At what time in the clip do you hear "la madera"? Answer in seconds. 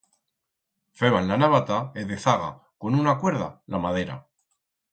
3.67-4.17